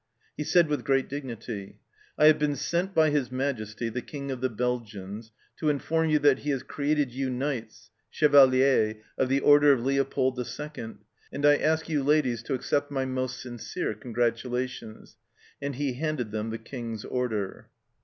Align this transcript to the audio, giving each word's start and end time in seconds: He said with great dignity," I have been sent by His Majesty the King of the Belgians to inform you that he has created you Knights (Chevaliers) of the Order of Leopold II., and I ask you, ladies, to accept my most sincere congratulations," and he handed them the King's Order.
He 0.35 0.43
said 0.43 0.67
with 0.67 0.83
great 0.83 1.07
dignity," 1.07 1.79
I 2.17 2.25
have 2.25 2.39
been 2.39 2.55
sent 2.55 2.95
by 2.95 3.11
His 3.11 3.31
Majesty 3.31 3.87
the 3.87 4.01
King 4.01 4.31
of 4.31 4.41
the 4.41 4.49
Belgians 4.49 5.31
to 5.59 5.69
inform 5.69 6.09
you 6.09 6.17
that 6.17 6.39
he 6.39 6.49
has 6.49 6.63
created 6.63 7.11
you 7.11 7.29
Knights 7.29 7.91
(Chevaliers) 8.09 8.95
of 9.15 9.29
the 9.29 9.41
Order 9.41 9.73
of 9.73 9.85
Leopold 9.85 10.39
II., 10.39 10.95
and 11.31 11.45
I 11.45 11.55
ask 11.57 11.87
you, 11.87 12.01
ladies, 12.01 12.41
to 12.45 12.55
accept 12.55 12.89
my 12.89 13.05
most 13.05 13.39
sincere 13.41 13.93
congratulations," 13.93 15.17
and 15.61 15.75
he 15.75 15.93
handed 15.93 16.31
them 16.31 16.49
the 16.49 16.57
King's 16.57 17.05
Order. 17.05 17.69